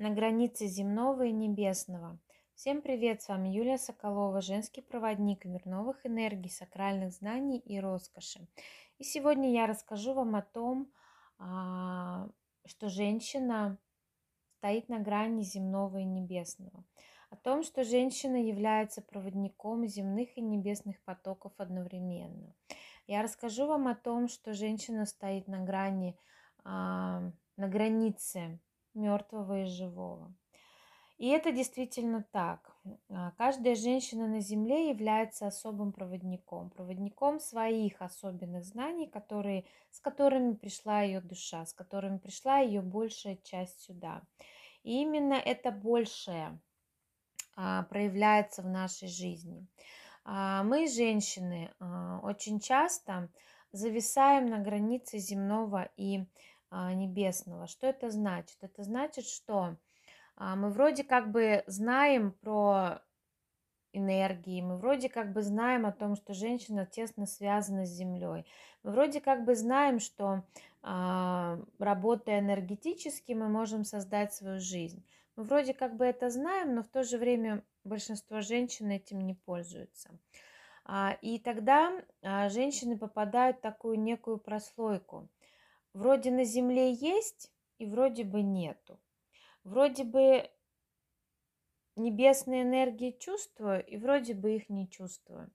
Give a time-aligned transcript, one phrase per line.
[0.00, 2.18] на границе земного и небесного.
[2.54, 8.48] Всем привет, с вами Юлия Соколова, женский проводник мир новых энергий, сакральных знаний и роскоши.
[8.96, 10.90] И сегодня я расскажу вам о том,
[11.38, 12.30] а,
[12.64, 13.76] что женщина
[14.56, 16.82] стоит на грани земного и небесного,
[17.28, 22.54] о том, что женщина является проводником земных и небесных потоков одновременно.
[23.06, 26.16] Я расскажу вам о том, что женщина стоит на грани
[26.64, 27.20] а,
[27.58, 28.60] на границе
[29.00, 30.32] мертвого и живого.
[31.18, 32.74] И это действительно так.
[33.10, 40.54] А, каждая женщина на Земле является особым проводником, проводником своих особенных знаний, которые, с которыми
[40.54, 44.22] пришла ее душа, с которыми пришла ее большая часть сюда.
[44.82, 46.58] И именно это большее
[47.54, 49.66] а, проявляется в нашей жизни.
[50.24, 51.72] Мы, женщины,
[52.22, 53.30] очень часто
[53.72, 56.26] зависаем на границе земного и а,
[56.70, 57.66] небесного.
[57.66, 58.56] Что это значит?
[58.60, 59.76] Это значит, что
[60.36, 63.02] а, мы вроде как бы знаем про
[63.92, 68.46] энергии, мы вроде как бы знаем о том, что женщина тесно связана с Землей.
[68.82, 70.44] Мы вроде как бы знаем, что
[70.82, 75.04] а, работая энергетически, мы можем создать свою жизнь.
[75.36, 79.34] Мы вроде как бы это знаем, но в то же время большинство женщин этим не
[79.34, 80.10] пользуются.
[81.22, 81.92] И тогда
[82.48, 85.28] женщины попадают в такую некую прослойку–
[85.92, 88.98] вроде на Земле есть и вроде бы нету.
[89.64, 90.50] Вроде бы
[91.96, 95.50] небесные энергии чувствую и вроде бы их не чувствую.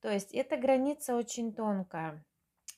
[0.00, 2.24] То есть эта граница очень тонкая.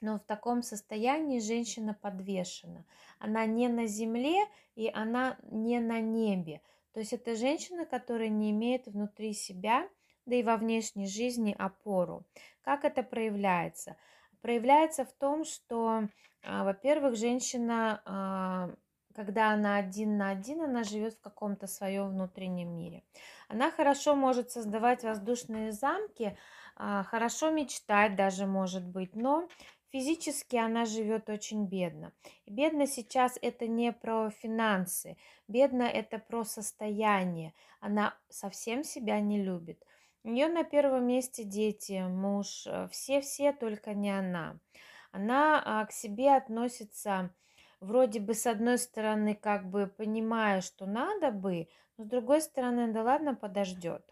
[0.00, 2.84] Но в таком состоянии женщина подвешена.
[3.18, 4.44] Она не на земле
[4.74, 6.60] и она не на небе.
[6.92, 9.88] То есть это женщина, которая не имеет внутри себя,
[10.26, 12.24] да и во внешней жизни опору.
[12.62, 13.96] Как это проявляется?
[14.44, 16.02] Проявляется в том, что
[16.42, 18.74] а, во-первых, женщина, а,
[19.14, 23.04] когда она один на один, она живет в каком-то своем внутреннем мире.
[23.48, 26.36] Она хорошо может создавать воздушные замки,
[26.76, 29.48] а, хорошо мечтать даже может быть, но
[29.88, 32.12] физически она живет очень бедно.
[32.44, 35.16] И бедно сейчас это не про финансы,
[35.48, 37.54] бедно это про состояние.
[37.80, 39.82] Она совсем себя не любит.
[40.24, 44.58] Нее на первом месте дети, муж, э, все-все, только не она
[45.14, 47.30] она а, к себе относится
[47.78, 52.92] вроде бы с одной стороны как бы понимая, что надо бы, но с другой стороны,
[52.92, 54.02] да ладно, подождет.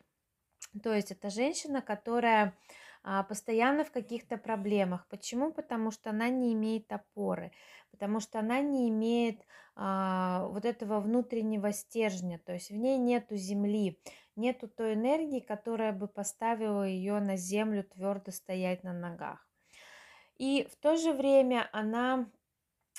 [0.80, 2.56] То есть это женщина, которая
[3.02, 5.06] постоянно в каких-то проблемах.
[5.08, 5.52] Почему?
[5.52, 7.52] Потому что она не имеет опоры,
[7.90, 9.40] потому что она не имеет
[9.74, 13.98] а, вот этого внутреннего стержня, то есть в ней нету земли,
[14.36, 19.46] нету той энергии, которая бы поставила ее на землю твердо стоять на ногах.
[20.36, 22.30] И в то же время она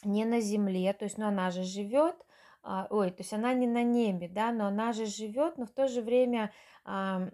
[0.04, 2.16] не на земле, то есть, ну, она же живет,
[2.64, 5.72] а, ой, то есть она не на небе, да, но она же живет, но в
[5.72, 6.52] то же время
[6.86, 7.30] а,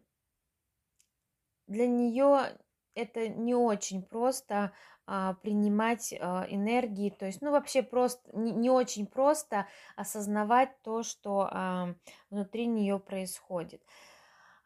[1.70, 2.58] для нее
[2.96, 4.74] это не очень просто
[5.06, 11.04] а, принимать а, энергии, то есть, ну, вообще просто, не, не очень просто осознавать то,
[11.04, 11.96] что а,
[12.30, 13.82] внутри нее происходит.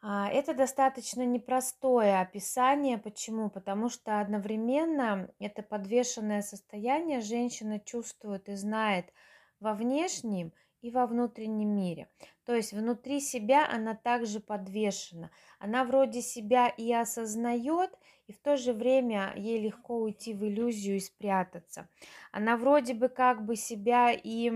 [0.02, 2.98] А, это достаточно непростое описание.
[2.98, 3.48] Почему?
[3.48, 9.06] Потому что одновременно это подвешенное состояние женщина чувствует и знает
[9.60, 12.08] во внешнем и во внутреннем мире.
[12.44, 15.30] То есть внутри себя она также подвешена.
[15.58, 17.90] Она вроде себя и осознает,
[18.26, 21.88] и в то же время ей легко уйти в иллюзию и спрятаться.
[22.32, 24.52] Она вроде бы как бы себя и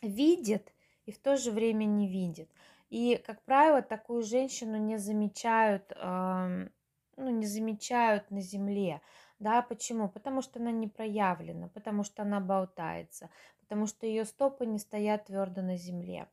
[0.00, 0.72] видит,
[1.06, 2.50] и в то же время не видит.
[2.88, 9.00] И, как правило, такую женщину не замечают, ну, не замечают на земле.
[9.38, 10.08] Да, почему?
[10.08, 15.26] Потому что она не проявлена, потому что она болтается, потому что ее стопы не стоят
[15.26, 16.28] твердо на земле.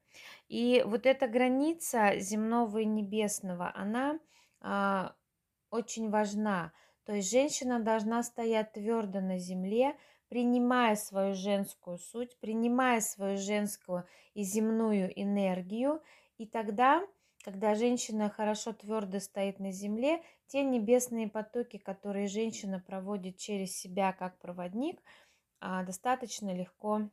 [0.47, 4.19] И вот эта граница земного и небесного, она
[4.59, 5.13] а,
[5.69, 6.71] очень важна.
[7.05, 9.95] То есть женщина должна стоять твердо на земле,
[10.27, 16.01] принимая свою женскую суть, принимая свою женскую и земную энергию
[16.40, 17.05] и тогда,
[17.46, 24.14] когда женщина хорошо твердо стоит на земле, те небесные потоки, которые женщина проводит через себя
[24.14, 25.00] как проводник,
[25.59, 27.08] а, достаточно легко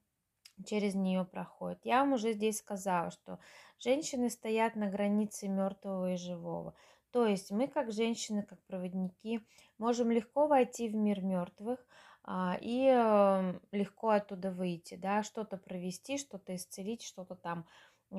[0.64, 1.81] через нее проходят.
[1.84, 3.40] Я вам уже здесь сказала, что
[3.79, 6.75] женщины стоят на границе мертвого и живого.
[7.11, 9.46] То есть мы, как женщины, как проводники,
[9.76, 11.79] можем легко войти в мир мертвых
[12.25, 17.67] а, и эм, легко оттуда выйти, да, что-то провести, что-то исцелить, что-то там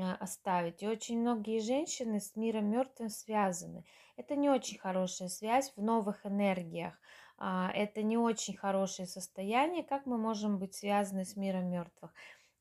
[0.02, 0.82] оставить.
[0.82, 3.86] И очень многие женщины с миром мертвым связаны.
[4.16, 6.94] Это не очень хорошая связь в новых энергиях.
[7.38, 12.14] А, это не очень хорошее состояние, как мы можем быть связаны с миром мертвых.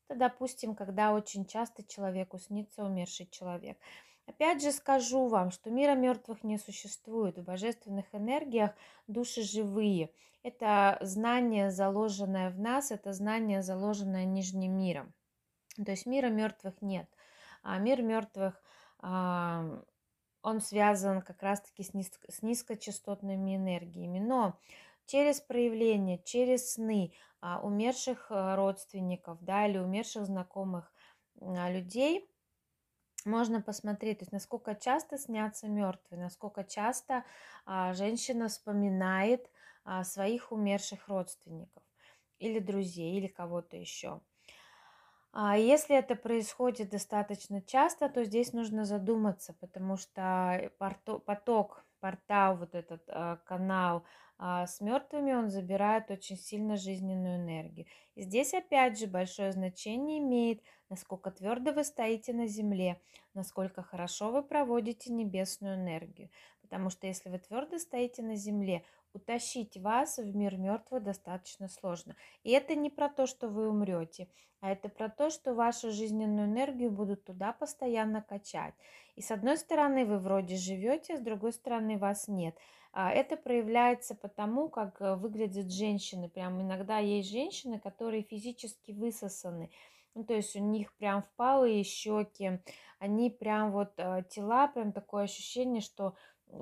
[0.07, 3.77] Это, допустим, когда очень часто человеку снится умерший человек.
[4.25, 7.37] Опять же скажу вам, что мира мертвых не существует.
[7.37, 8.71] В божественных энергиях
[9.07, 10.11] души живые.
[10.43, 15.13] Это знание, заложенное в нас, это знание, заложенное нижним миром.
[15.75, 17.09] То есть мира мертвых нет.
[17.63, 18.61] А мир мертвых,
[19.01, 24.19] он связан как раз-таки с, низко, с низкочастотными энергиями.
[24.19, 24.59] Но
[25.05, 30.93] через проявление, через сны а, умерших а, родственников да, или умерших знакомых
[31.35, 32.29] людей–
[33.25, 37.23] можно посмотреть, то есть насколько часто снятся мертвые, насколько часто
[37.65, 39.49] женщина вспоминает
[40.03, 41.83] своих умерших родственников
[42.39, 44.21] или друзей, или кого-то еще.
[45.33, 50.71] А если это происходит достаточно часто, то здесь нужно задуматься, потому что
[51.25, 54.05] поток, портал, вот этот а, канал
[54.45, 57.85] а с мертвыми он забирает очень сильно жизненную энергию.
[58.15, 62.99] И здесь опять же большое значение имеет, насколько твердо вы стоите на земле,
[63.33, 66.29] насколько хорошо вы проводите небесную энергию.
[66.61, 68.83] Потому что если вы твердо стоите на земле,
[69.13, 72.15] утащить вас в мир мертвых достаточно сложно.
[72.43, 74.27] И это не про то, что вы умрете,
[74.59, 78.73] а это про то, что вашу жизненную энергию будут туда постоянно качать.
[79.15, 82.57] И с одной стороны вы вроде живете, с другой стороны вас нет.
[82.91, 86.29] А это проявляется потому, как э, выглядят женщины.
[86.29, 89.71] Прям иногда есть женщины, которые физически высосаны.
[90.13, 92.59] Ну, то есть у них прям впалые щеки,
[92.99, 96.15] они прям вот э, тела, прям такое ощущение, что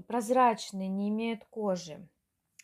[0.08, 2.08] прозрачные, не имеют кожи.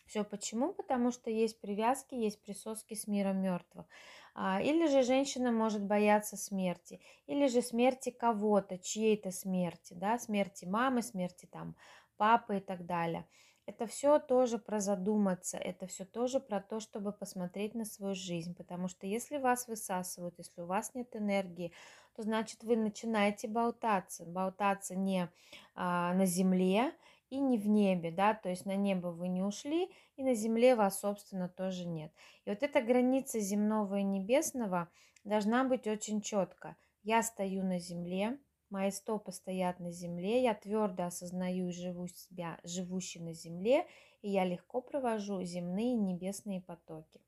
[0.08, 0.72] Все почему?
[0.72, 3.86] Потому что есть привязки, есть присоски с миром мертвых.
[4.34, 10.64] А, или же женщина может бояться смерти, или же смерти кого-то, чьей-то смерти, да, смерти
[10.64, 11.76] мамы, смерти там
[12.16, 13.28] папы и так далее.
[13.66, 18.54] Это все тоже про задуматься, это все тоже про то, чтобы посмотреть на свою жизнь,
[18.54, 21.74] потому что если вас высасывают, если у вас нет энергии,
[22.16, 25.28] то значит вы начинаете болтаться, болтаться не
[25.74, 26.94] а, на земле
[27.30, 30.74] и не в небе, да, то есть на небо вы не ушли, и на земле
[30.74, 32.12] вас, собственно, тоже нет.
[32.44, 34.88] И вот эта граница земного и небесного
[35.24, 36.76] должна быть очень четко.
[37.02, 38.38] Я стою на земле,
[38.70, 43.86] Мои стопы стоят на земле, я твердо осознаю и живу себя, живущий на земле,
[44.20, 47.22] и я легко провожу земные и небесные потоки.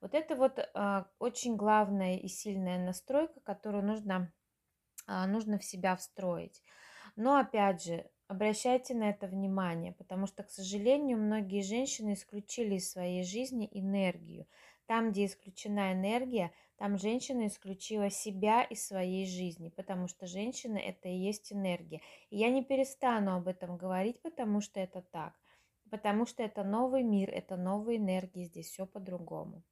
[0.00, 4.32] Вот это вот а, очень главная и сильная настройка, которую нужно,
[5.06, 6.62] а, нужно в себя встроить.
[7.16, 12.90] Но опять же, обращайте на это внимание, потому что, к сожалению, многие женщины исключили из
[12.90, 14.46] своей жизни энергию.
[14.86, 21.08] Там, где исключена энергия, там женщина исключила себя из своей жизни, потому что женщина это
[21.08, 22.00] и есть энергия.
[22.30, 25.34] И я не перестану об этом говорить, потому что это так.
[25.90, 29.62] Потому что это новый мир, это новые энергии, здесь все по-другому.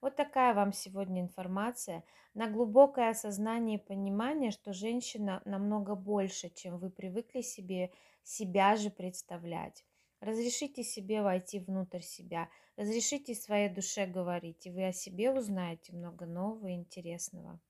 [0.00, 2.04] Вот такая вам сегодня информация
[2.34, 7.90] на глубокое осознание и понимание, что женщина намного больше, чем вы привыкли себе
[8.22, 9.84] себя же представлять.
[10.20, 16.26] Разрешите себе войти внутрь себя, разрешите своей душе говорить, и вы о себе узнаете много
[16.26, 17.60] нового и интересного.